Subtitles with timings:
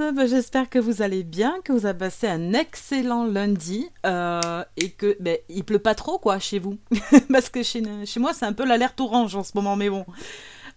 [0.00, 4.90] bah, j'espère que vous allez bien, que vous avez passé un excellent lundi euh, et
[4.90, 6.78] que ben, il pleut pas trop quoi chez vous.
[7.30, 7.82] Parce que chez,
[8.16, 10.06] moi c'est un peu l'alerte orange en ce moment, mais bon.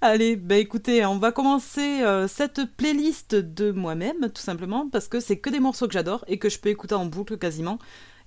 [0.01, 5.22] Allez, bah écoutez, on va commencer euh, cette playlist de moi-même, tout simplement, parce que
[5.22, 7.79] c'est que des morceaux que j'adore et que je peux écouter en boucle quasiment.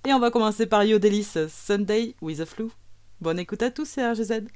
[0.07, 2.69] Et on va commencer par Yodelis, Sunday with a Flu.
[3.21, 4.47] Bonne écoute à tous, c'est RGZ.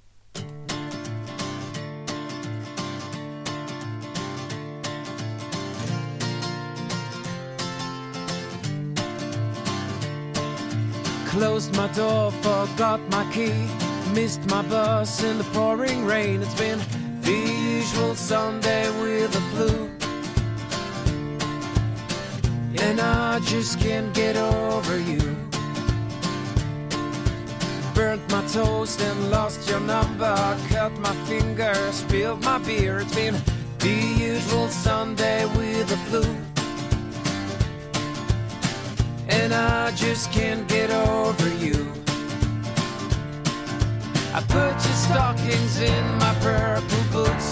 [11.42, 13.68] Closed my door, forgot my key.
[14.14, 16.40] Missed my bus in the pouring rain.
[16.44, 16.80] It's been
[17.22, 19.90] the usual Sunday with the flu.
[22.86, 25.36] And I just can't get over you.
[27.96, 30.36] Burnt my toast and lost your number.
[30.70, 33.00] Cut my finger, spilled my beer.
[33.00, 33.36] It's been
[33.80, 33.96] the
[34.30, 36.51] usual Sunday with the flu
[39.52, 41.92] and I just can't get over you.
[44.34, 47.50] I put your stockings in my purple boots.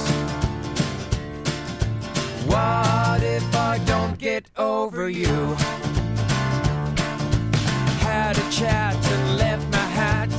[2.46, 5.56] What if I don't get over you?
[8.07, 10.30] Had a chat and left my hat,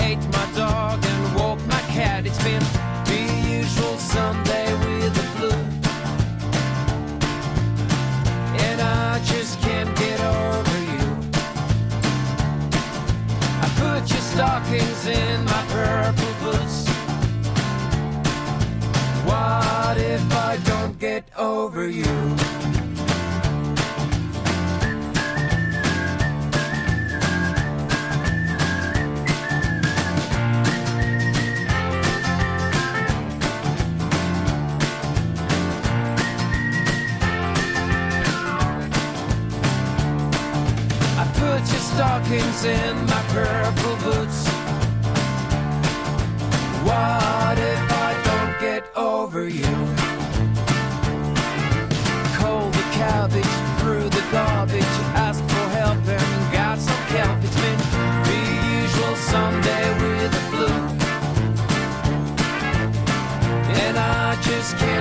[0.00, 2.26] ate my dog and woke my cat.
[2.26, 2.64] It's been
[3.10, 3.20] the
[3.58, 5.52] usual Sunday with the flu.
[8.64, 9.39] And I just
[14.32, 16.88] stockings in my purple boots.
[19.26, 22.59] What if I don't get over you?
[42.00, 44.48] Stockings in my purple boots.
[46.88, 49.74] What if I don't get over you?
[52.40, 54.94] Cold the cabbage, through the garbage,
[55.26, 57.36] asked for help and got some help.
[57.44, 57.80] It's been
[58.28, 58.40] the
[58.80, 60.72] usual Sunday with the flu.
[63.84, 64.99] And I just can't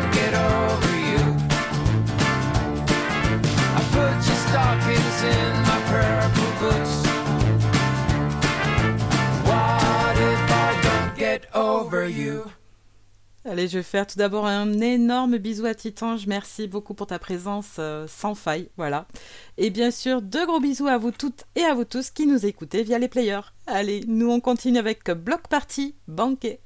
[13.50, 16.28] Allez, je vais faire tout d'abord un énorme bisou à Titange.
[16.28, 18.70] Merci beaucoup pour ta présence euh, sans faille.
[18.78, 19.08] Voilà.
[19.58, 22.46] Et bien sûr, deux gros bisous à vous toutes et à vous tous qui nous
[22.46, 23.42] écoutez via les players.
[23.66, 26.60] Allez, nous on continue avec Block Party Banquet.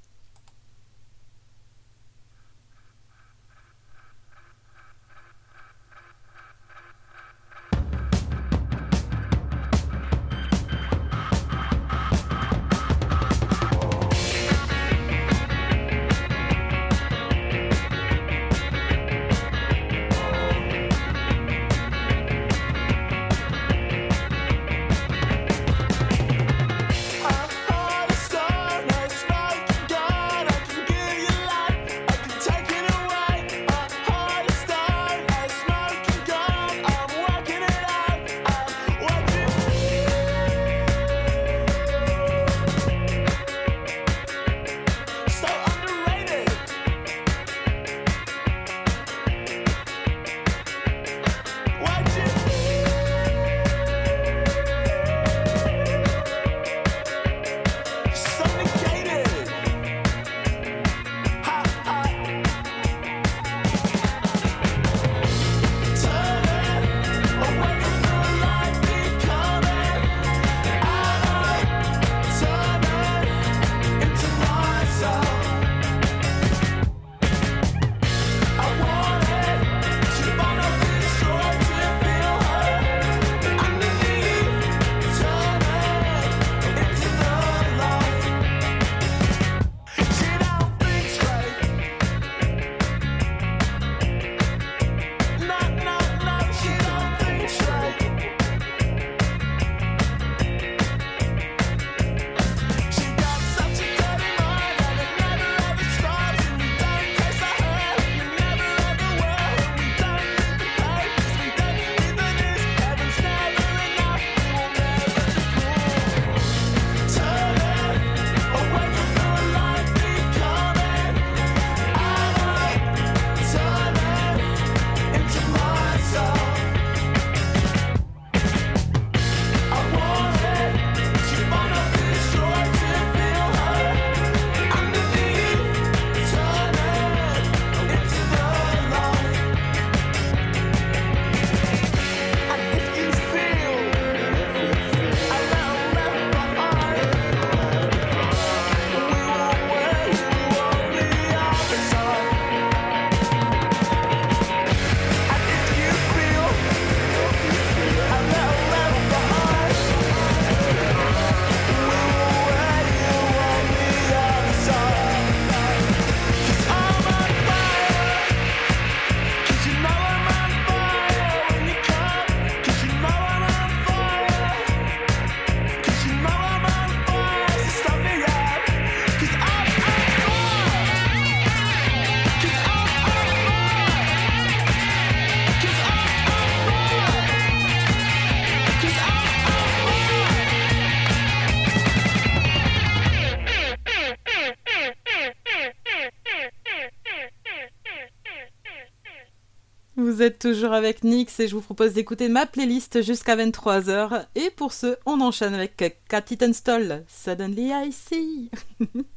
[200.13, 204.27] Vous êtes toujours avec Nix et je vous propose d'écouter ma playlist jusqu'à 23h.
[204.35, 205.75] Et pour ce, on enchaîne avec
[206.07, 208.51] Cathy Tunstall, Suddenly I See.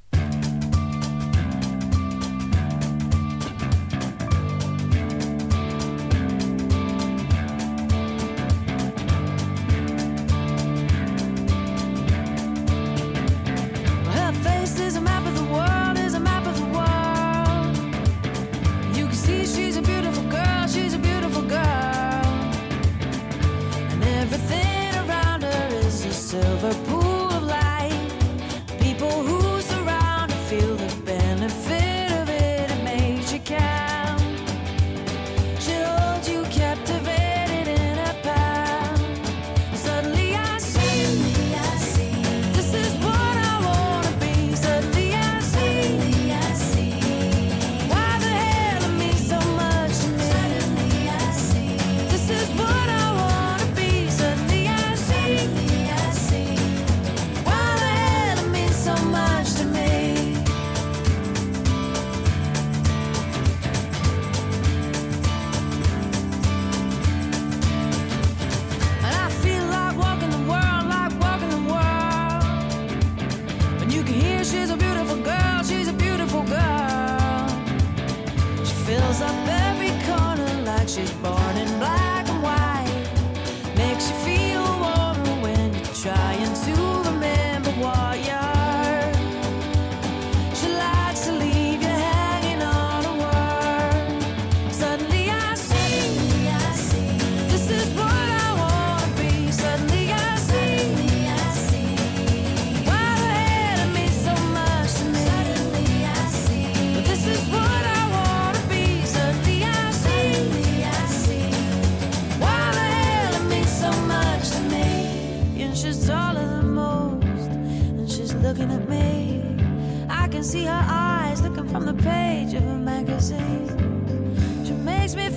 [125.15, 125.36] makes me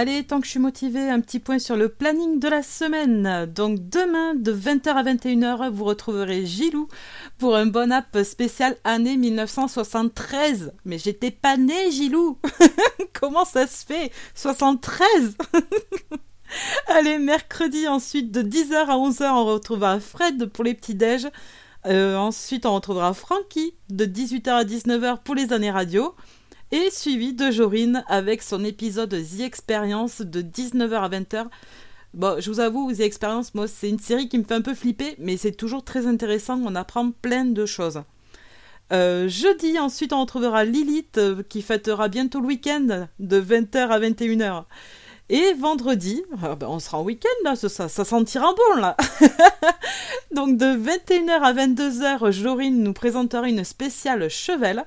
[0.00, 3.44] Allez, tant que je suis motivée, un petit point sur le planning de la semaine.
[3.54, 6.88] Donc demain, de 20h à 21h, vous retrouverez Gilou
[7.36, 10.72] pour un bon app spécial année 1973.
[10.86, 12.38] Mais j'étais pas née, Gilou
[13.12, 14.10] Comment ça se fait?
[14.34, 15.36] 73
[16.86, 21.28] Allez, mercredi ensuite, de 10h à 11h, on retrouvera Fred pour les petits déj.
[21.84, 26.14] Euh, ensuite, on retrouvera Frankie de 18h à 19h pour les années radio
[26.72, 31.46] et suivi de Jorine avec son épisode The Experience de 19h à 20h.
[32.14, 34.74] Bon, je vous avoue, The Experience, moi, c'est une série qui me fait un peu
[34.74, 38.02] flipper, mais c'est toujours très intéressant, on apprend plein de choses.
[38.92, 44.00] Euh, jeudi, ensuite, on retrouvera Lilith euh, qui fêtera bientôt le week-end de 20h à
[44.00, 44.64] 21h.
[45.28, 48.96] Et vendredi, ah ben, on sera en week-end là, ça, ça sentira bon là.
[50.34, 54.84] Donc de 21h à 22h, Jorine nous présentera une spéciale Chevelle.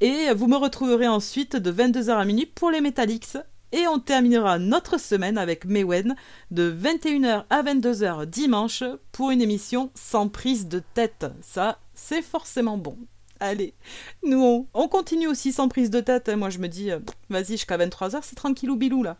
[0.00, 3.36] Et vous me retrouverez ensuite de 22h à minuit pour les Metallics.
[3.72, 6.14] Et on terminera notre semaine avec Mewen
[6.52, 11.26] de 21h à 22h dimanche pour une émission sans prise de tête.
[11.42, 12.96] Ça, c'est forcément bon.
[13.40, 13.74] Allez,
[14.22, 16.28] nous on, continue aussi sans prise de tête.
[16.28, 19.16] Moi je me dis, euh, vas-y jusqu'à 23h, c'est tranquillou bilou là.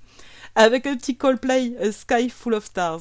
[0.54, 3.00] Avec un petit Coldplay, Sky Full of Stars.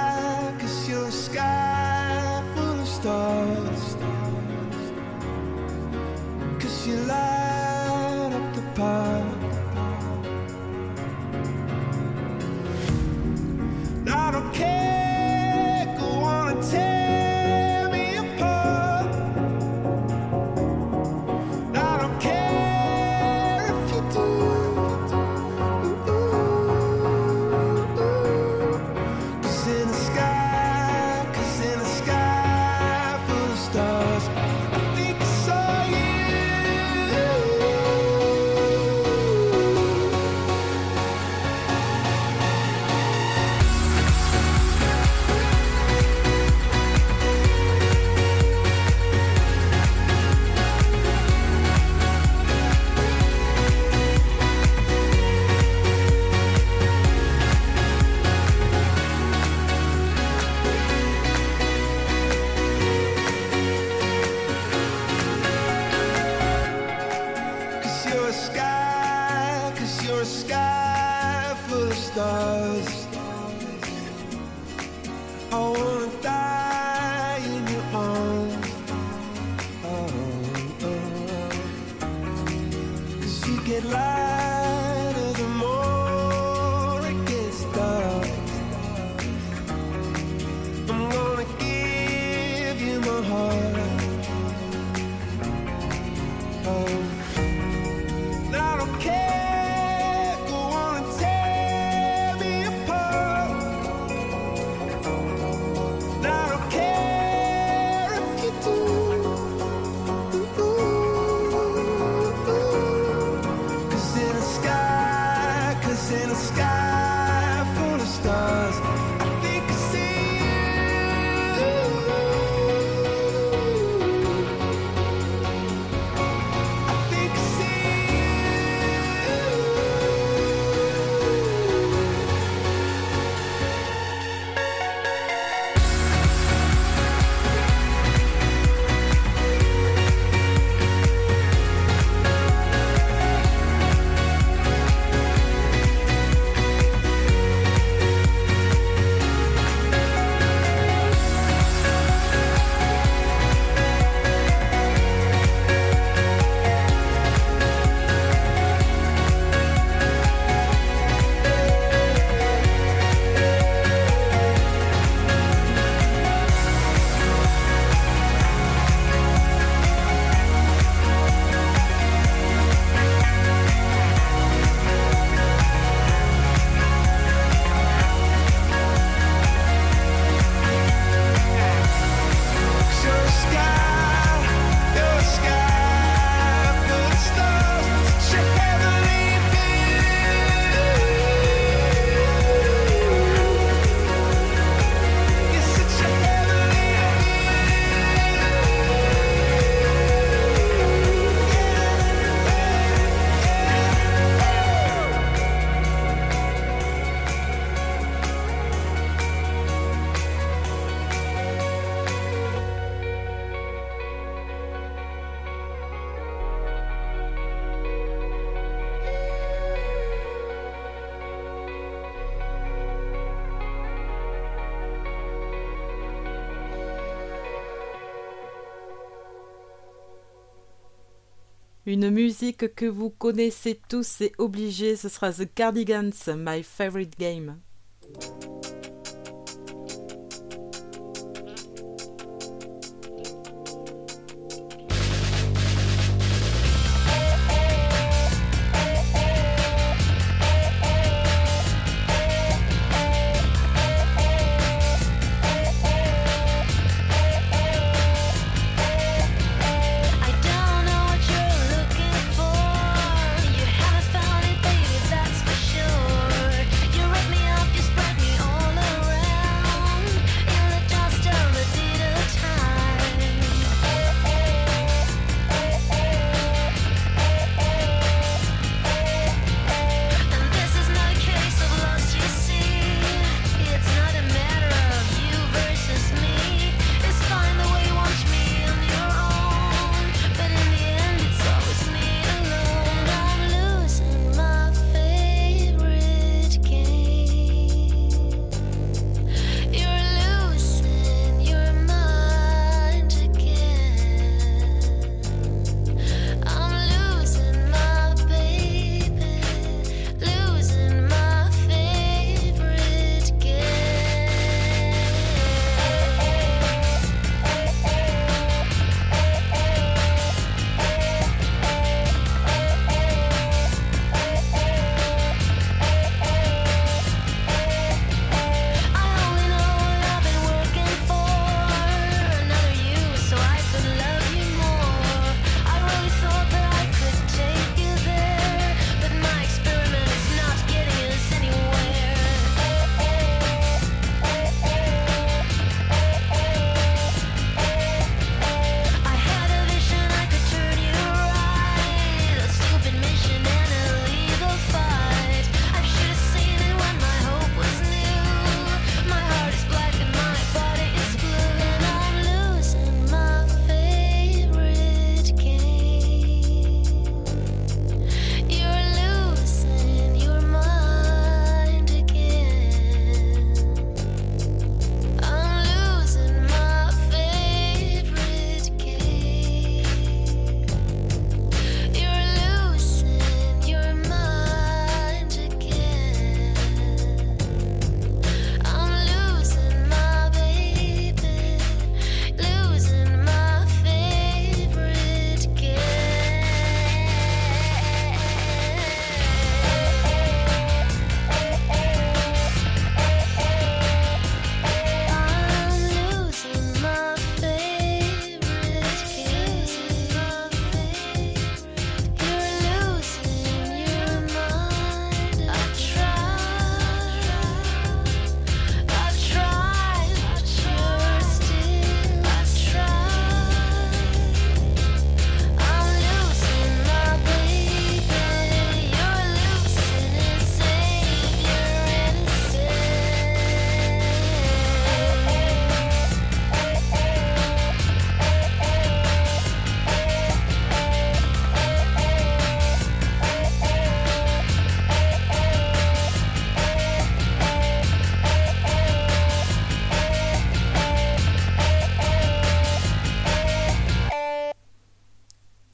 [231.91, 237.57] Une musique que vous connaissez tous et obligée, ce sera The Cardigans, My Favorite Game.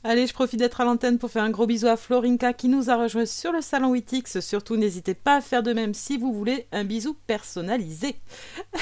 [0.10, 2.90] Allez, je profite d'être à l'antenne pour faire un gros bisou à Florinka qui nous
[2.90, 4.40] a rejoint sur le salon Witix.
[4.40, 8.16] Surtout, n'hésitez pas à faire de même si vous voulez un bisou personnalisé.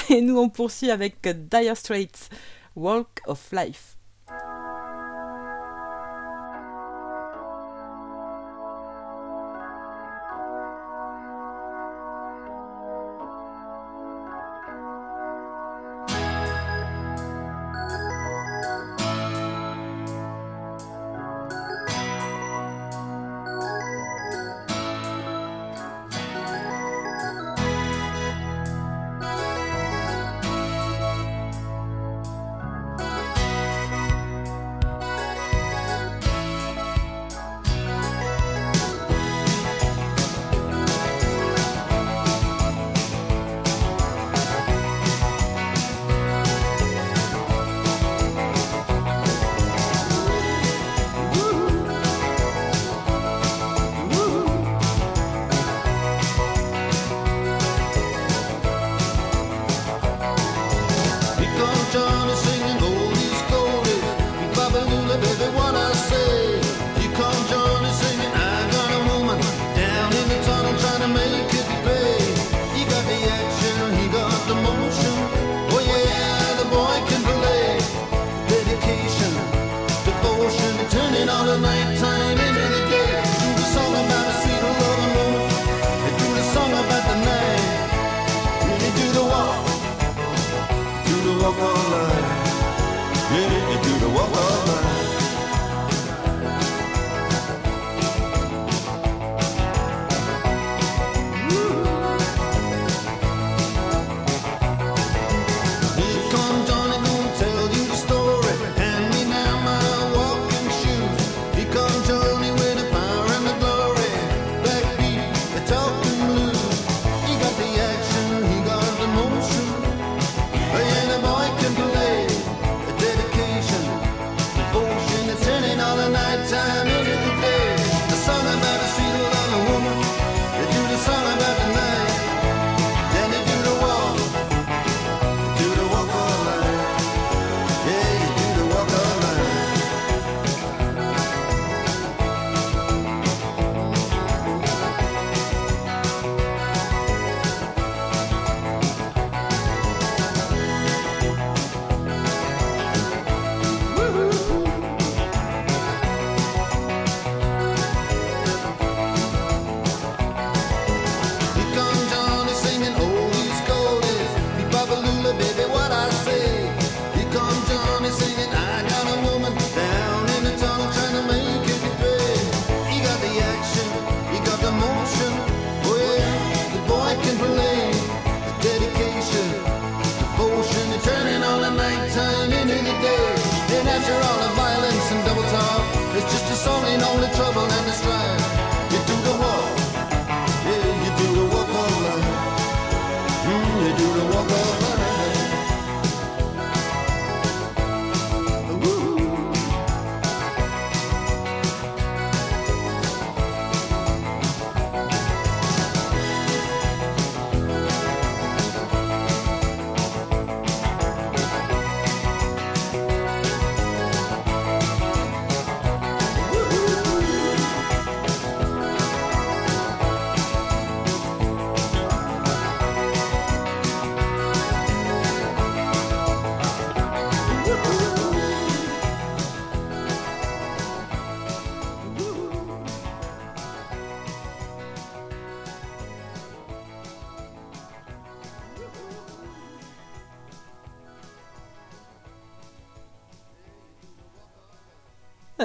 [0.08, 2.28] Et nous, on poursuit avec Dire Straits,
[2.76, 3.95] Walk of Life.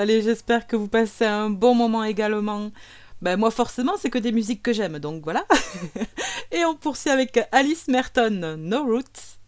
[0.01, 2.71] Allez, j'espère que vous passez un bon moment également.
[3.21, 5.45] Ben moi forcément c'est que des musiques que j'aime, donc voilà.
[6.51, 9.40] Et on poursuit avec Alice Merton, No Roots.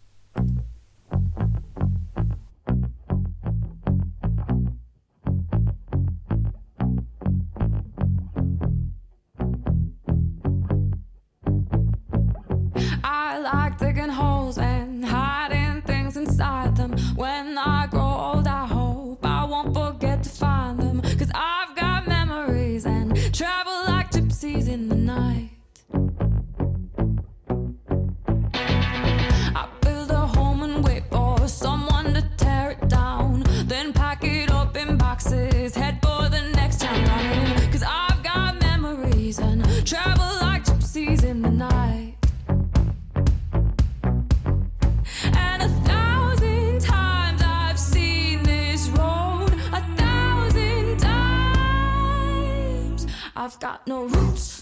[53.64, 54.53] got no roots.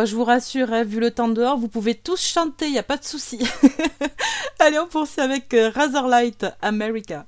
[0.00, 2.78] Bon, je vous rassure, hein, vu le temps dehors, vous pouvez tous chanter, il n'y
[2.78, 3.38] a pas de souci.
[4.58, 7.26] Allez, on poursuit avec euh, Razorlight America.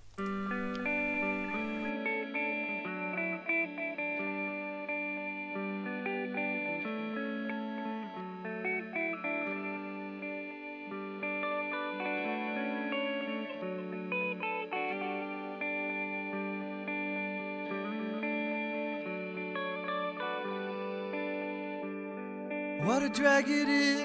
[23.22, 24.02] Drag it is,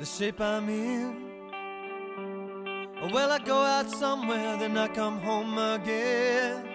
[0.00, 1.14] the shape I'm in.
[3.12, 6.66] Well, I go out somewhere, then I come home again.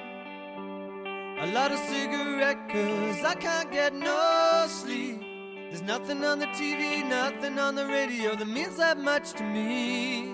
[1.41, 5.19] A lot of cigarette, cause I can't get no sleep.
[5.67, 10.31] There's nothing on the TV, nothing on the radio that means that much to me.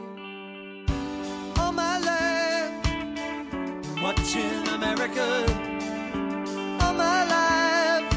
[1.57, 2.75] All my life,
[4.03, 5.27] watching America.
[6.81, 8.07] All my life,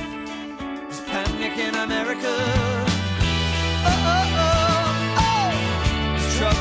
[0.90, 2.79] there's panic in America.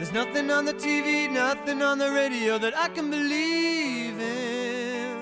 [0.00, 5.12] There's nothing on the TV, nothing on the radio that I can believe in.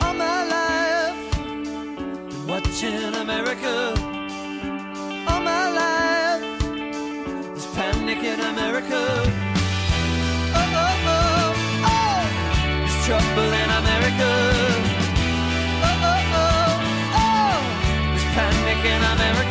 [0.00, 3.92] All my life, been watching America.
[5.28, 6.44] All my life,
[7.52, 9.02] there's panic in America.
[10.56, 11.52] Oh, oh, oh,
[11.92, 12.22] oh.
[12.80, 14.30] There's trouble in America.
[15.84, 16.80] Oh, oh, oh,
[17.20, 17.60] oh.
[18.08, 19.41] There's panic in America.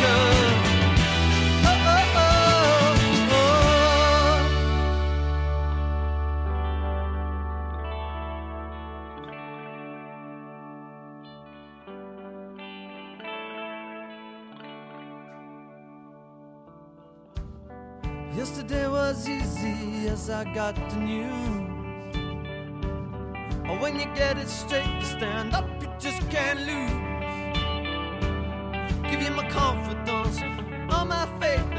[20.42, 21.70] I got the news.
[23.70, 26.90] Or when you get it straight, you stand up, you just can't lose.
[29.12, 30.42] Give you my confidence,
[30.90, 31.71] all my faith.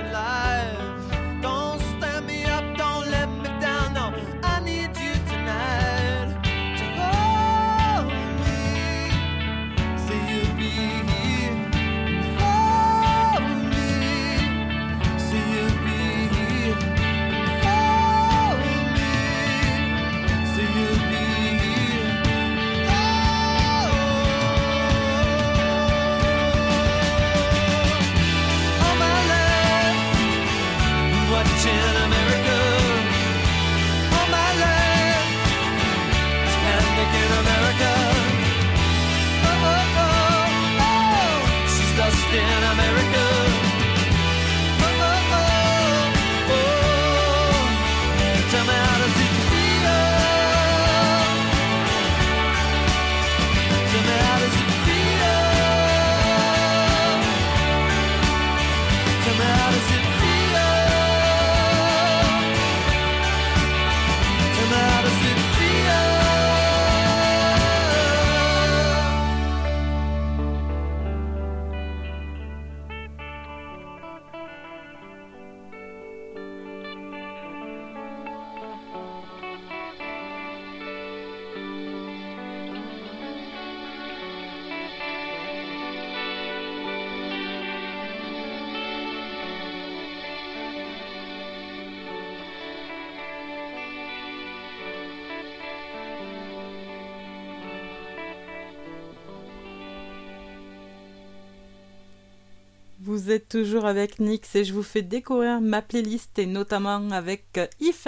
[103.23, 107.45] vous êtes toujours avec Nix et je vous fais découvrir ma playlist et notamment avec
[107.57, 108.07] euh, If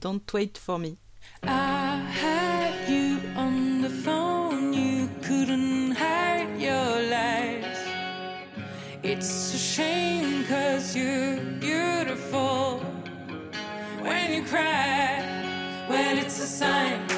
[0.00, 0.96] Don't Wait For Me.
[1.44, 4.22] I had you on the phone.
[9.04, 10.44] It's a shame
[10.94, 12.80] you're beautiful.
[14.00, 17.11] When you cry, well, it's a sign.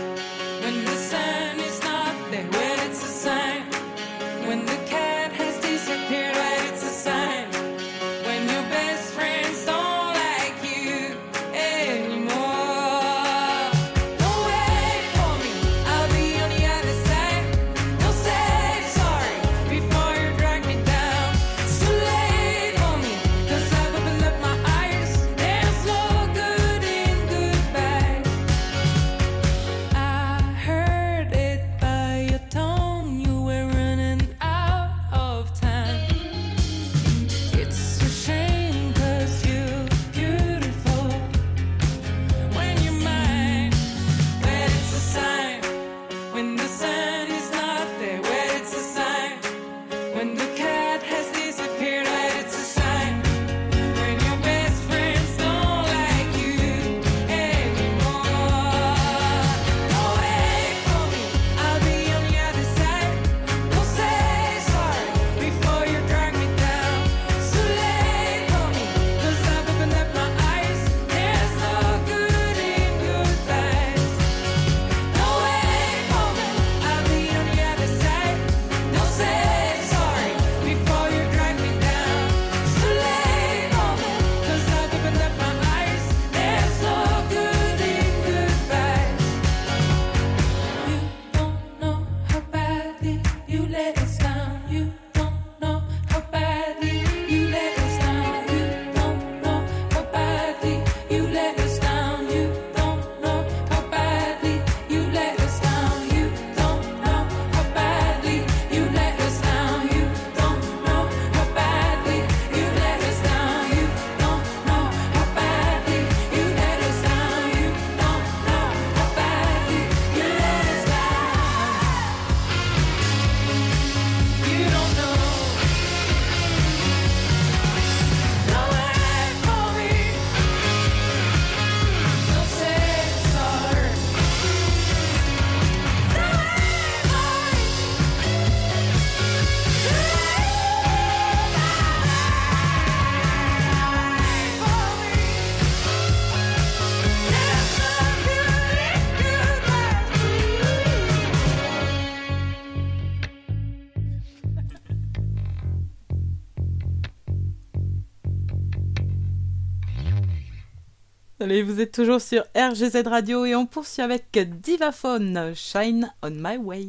[161.54, 166.56] Et vous êtes toujours sur RGZ Radio et on poursuit avec Divaphone, Shine on My
[166.56, 166.88] Way.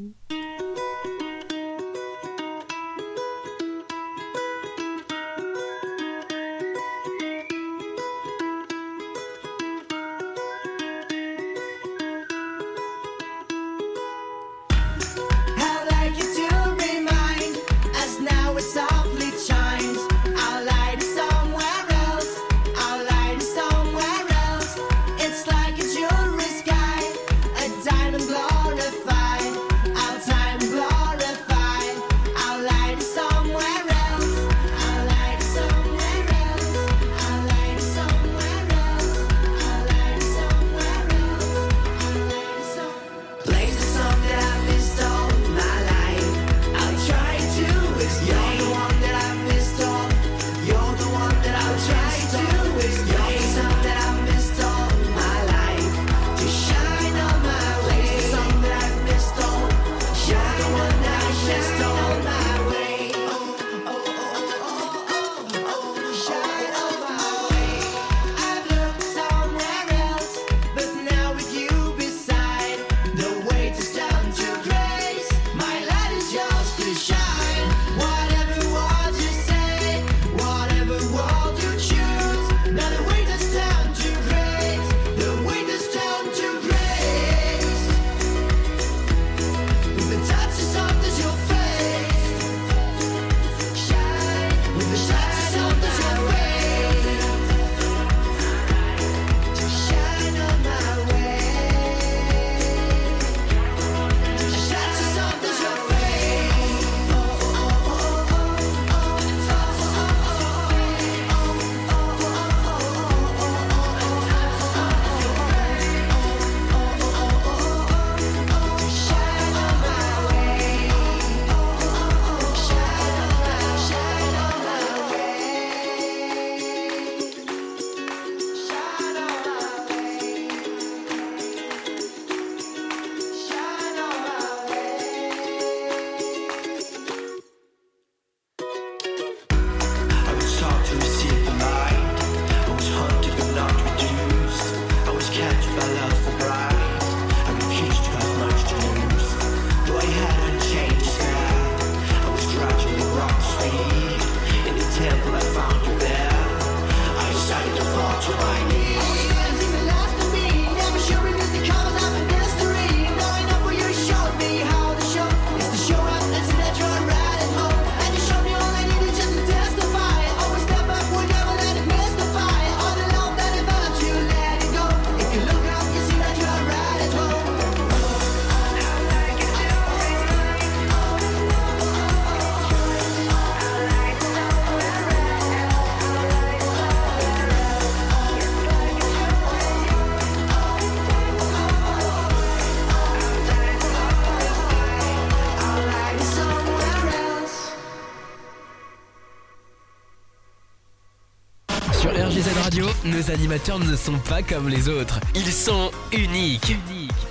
[203.46, 205.20] animateurs ne sont pas comme les autres.
[205.36, 206.76] Ils sont uniques.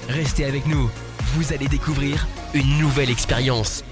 [0.08, 0.88] Restez avec nous.
[1.34, 3.82] Vous allez découvrir une nouvelle expérience.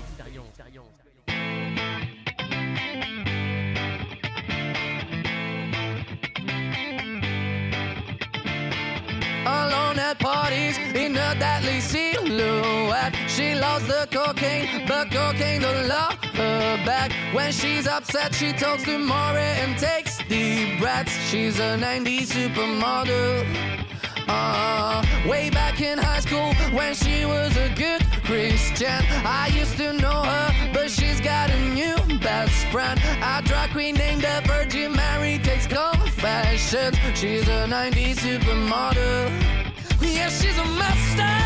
[9.45, 13.16] Alone at parties in a deadly silhouette.
[13.27, 17.11] She loves the cocaine, but cocaine don't love her back.
[17.35, 23.47] When she's upset, she talks to Maury and takes the Rats, She's a 90s supermodel.
[24.26, 29.93] Uh, way back in high school when she was a good Christian, I used to
[29.93, 33.01] know her, but she's got a new best friend.
[33.22, 36.97] A drag queen named the Virgin Mary takes confessions.
[37.14, 39.30] She's a 90s supermodel.
[40.01, 41.41] Yeah, she's a master.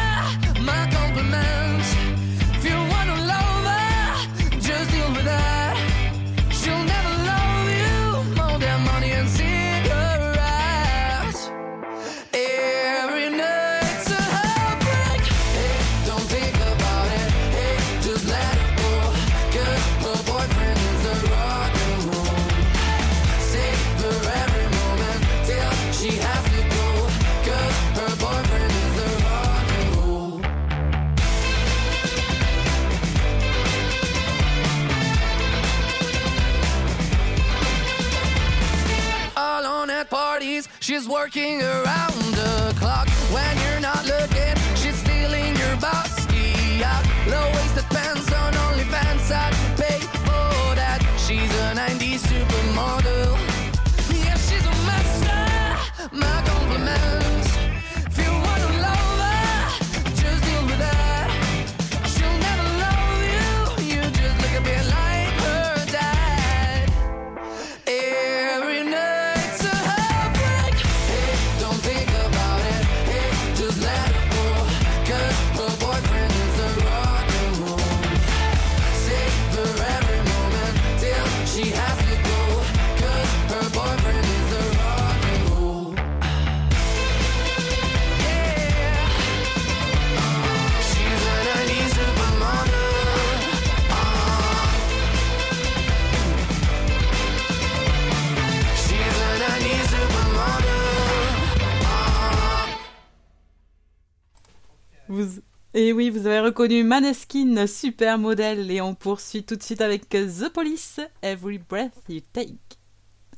[106.57, 112.21] reconnu Maneskin Supermodel et on poursuit tout de suite avec The Police, Every Breath You
[112.33, 112.57] Take.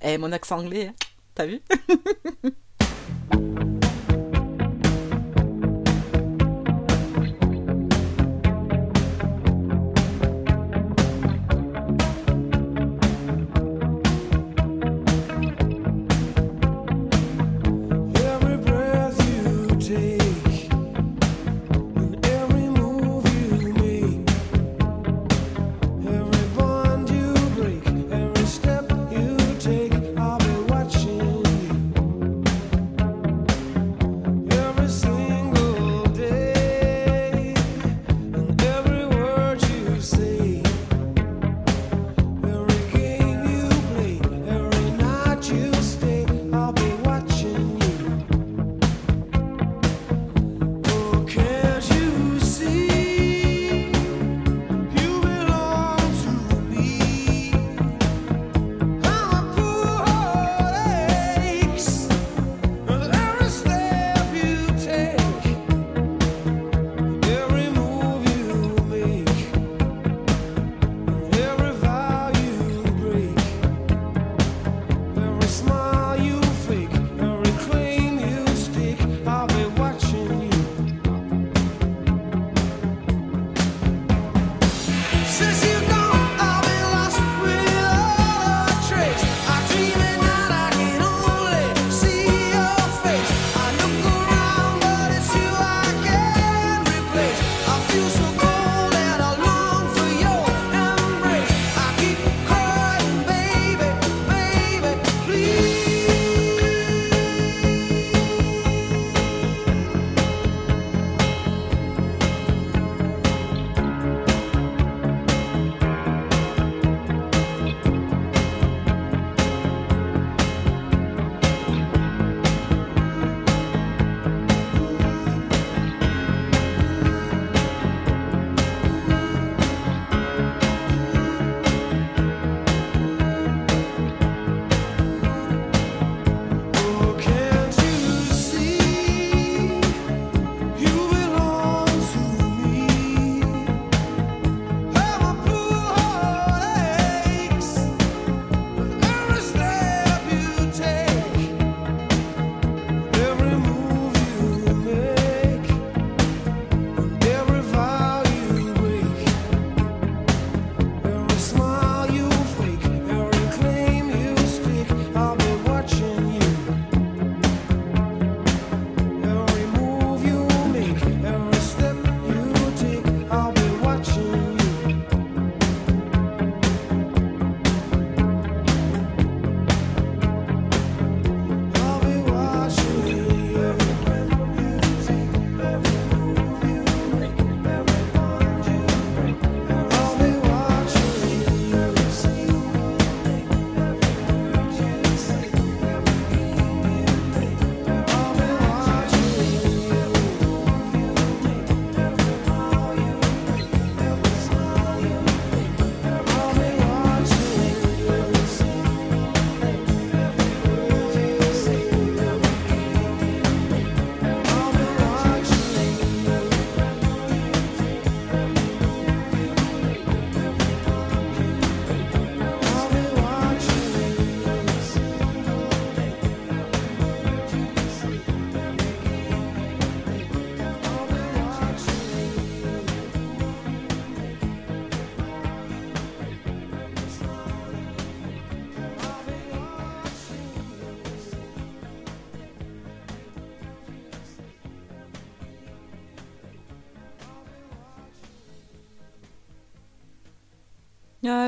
[0.01, 0.95] Eh, mon accent anglais, hein
[1.35, 1.61] t'as vu?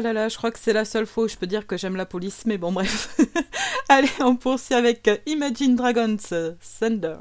[0.03, 2.07] Ah je crois que c'est la seule fois où je peux dire que j'aime la
[2.07, 3.17] police, mais bon, bref.
[3.89, 7.17] Allez, on poursuit avec euh, Imagine Dragons, euh, Thunder.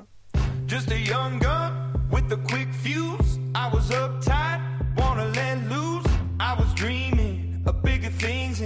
[0.68, 1.74] Just a young gun
[2.12, 3.40] with a quick fuse.
[3.54, 4.62] I was uptight,
[4.98, 6.06] wanna let loose.
[6.40, 8.62] I was dreaming of bigger things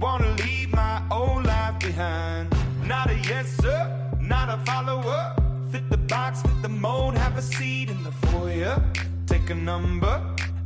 [0.00, 2.52] wanna leave my old life behind.
[2.84, 5.34] Not a yes sir, not a follower.
[5.70, 8.82] Fit the box, fit the mold, have a seat in the foyer.
[9.26, 10.33] Take a number.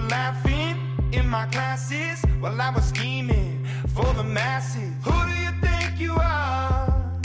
[0.00, 0.76] Were laughing
[1.12, 4.92] in my classes while I was scheming for the masses.
[5.04, 7.20] Who do you think you are?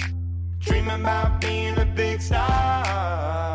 [0.60, 3.55] Dreaming about being a big star.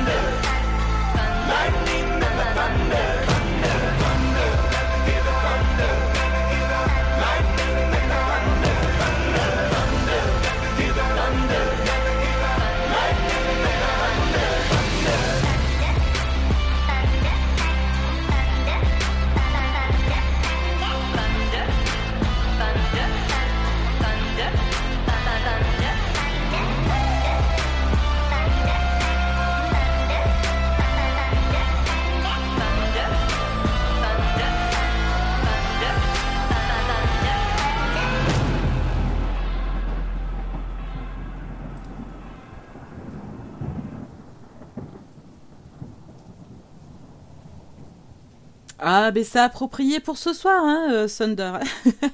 [48.83, 51.59] Ah, ben c'est approprié pour ce soir, hein, euh, Thunder.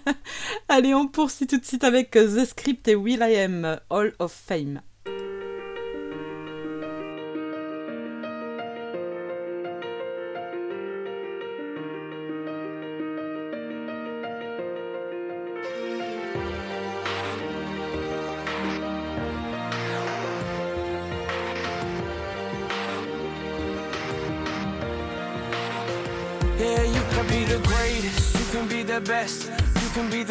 [0.68, 3.78] Allez, on poursuit tout de suite avec euh, The Script et Will I Am, euh,
[3.90, 4.82] Hall of Fame.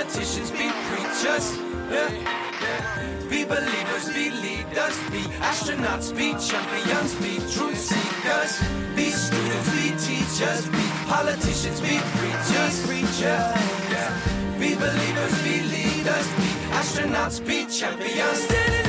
[0.00, 1.58] Politicians be preachers.
[1.92, 2.08] Yeah.
[3.28, 8.62] Be believers, be leaders, be astronauts, be champions, be truth seekers,
[8.96, 13.20] be students, be teachers, be politicians, be preachers, preachers.
[13.20, 14.56] Yeah.
[14.58, 18.79] Be believers, be leaders, be astronauts, be champions.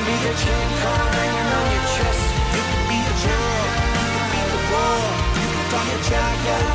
[0.00, 2.24] Can be the chain card hanging on your chest.
[2.56, 3.16] You can be the
[4.00, 4.40] you can be
[4.70, 5.12] the.
[5.36, 5.66] You can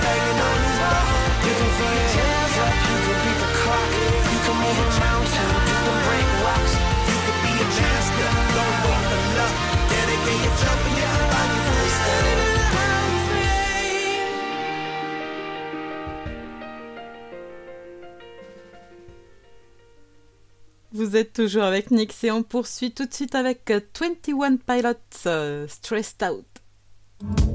[0.02, 0.25] banging
[20.96, 24.94] Vous êtes toujours avec Nix et on poursuit tout de suite avec euh, 21 Pilots
[25.26, 27.55] euh, Stressed Out.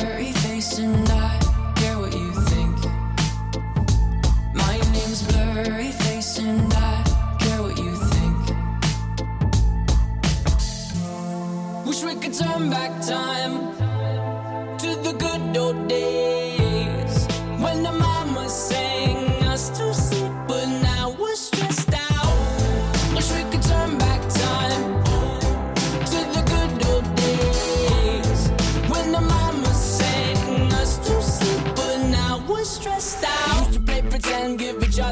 [12.01, 13.70] Wish we could turn back time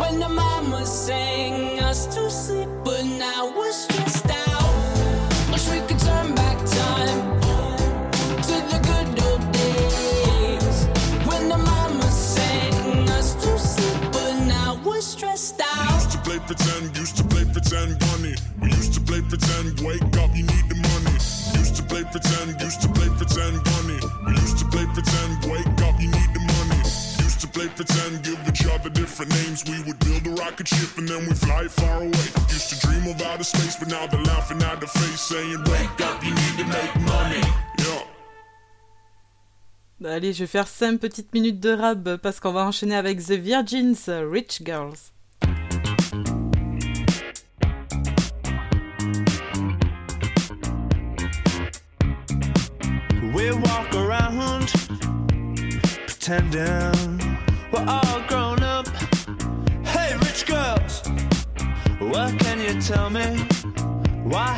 [0.00, 4.72] when the mama sang us to sleep, but now we're stressed out.
[5.52, 7.20] Wish we could turn back time
[8.48, 10.76] to the good old days
[11.28, 15.92] when the mama sang us to sleep, but now we're stressed out.
[15.94, 18.34] Used to play pretend, used to play pretend bunny.
[18.62, 21.16] We used to play pretend, wake up, you need the money.
[21.60, 24.00] Used to play pretend, used to play pretend bunny.
[24.26, 26.80] We used to play pretend, wake up, you need the money.
[27.26, 28.40] Used to play pretend, give
[28.70, 29.64] other different names.
[29.64, 32.26] We would build a rocket ship and then we fly far away.
[32.48, 36.00] Used to dream of outer space, but now they're laughing at the face, saying, Wake
[36.00, 37.42] up, you need to make money.
[37.78, 38.04] Yeah.
[40.02, 43.32] Allez, je vais faire 5 petites minutes de rab parce qu'on va enchaîner avec The
[43.32, 45.12] Virgins, Rich Girls.
[53.34, 54.72] We walk around
[56.06, 57.09] pretending
[62.94, 63.36] tell me
[64.24, 64.50] why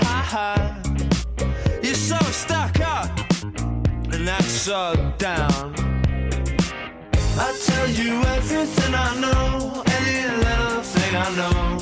[1.83, 3.11] you're so stuck up
[4.13, 5.75] and that's so down?
[7.37, 11.79] I tell you everything I know, any little thing I know.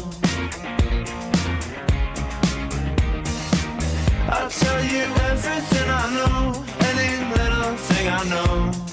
[4.35, 8.90] I'll tell you everything I know, any little thing I know.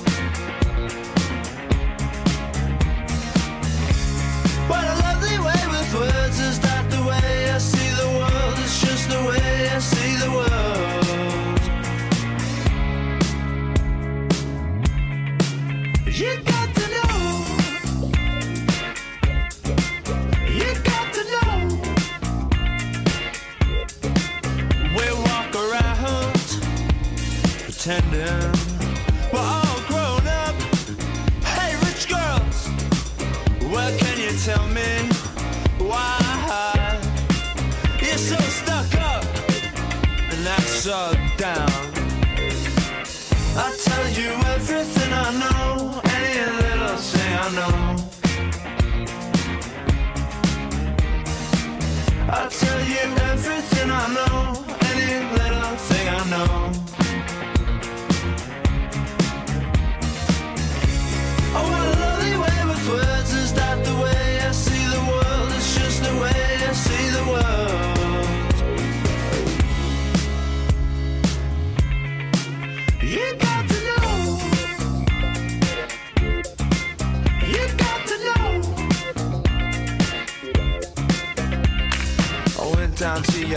[28.28, 28.57] Pretending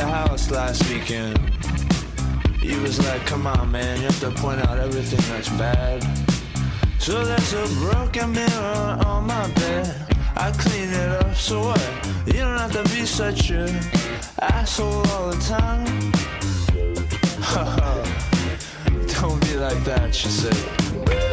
[0.00, 1.38] your house last weekend.
[2.62, 6.02] You was like, come on, man, you have to point out everything that's bad.
[6.98, 10.16] So there's a broken mirror on my bed.
[10.36, 11.82] I clean it up, so what?
[12.26, 13.66] You don't have to be such a
[14.40, 15.84] asshole all the time.
[19.20, 21.29] don't be like that, she said.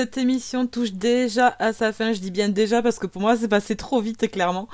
[0.00, 2.14] Cette émission touche déjà à sa fin.
[2.14, 4.66] Je dis bien déjà parce que pour moi, c'est passé trop vite, clairement.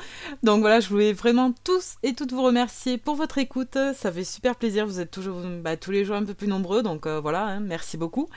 [0.44, 3.76] Donc voilà, je voulais vraiment tous et toutes vous remercier pour votre écoute.
[3.96, 4.86] Ça fait super plaisir.
[4.86, 6.84] Vous êtes toujours bah, tous les jours un peu plus nombreux.
[6.84, 8.28] Donc euh, voilà, hein, merci beaucoup.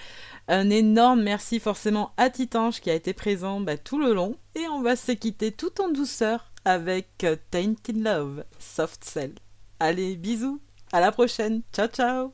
[0.48, 4.36] Un énorme merci forcément à Titange qui a été présent bah, tout le long.
[4.56, 9.36] Et on va se quitter tout en douceur avec euh, Tainted Love, Soft Cell.
[9.80, 10.60] Allez, bisous.
[10.92, 11.62] À la prochaine.
[11.72, 12.34] Ciao, ciao.